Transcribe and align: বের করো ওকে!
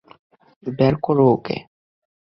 বের 0.63 0.93
করো 1.05 1.25
ওকে! 1.35 1.57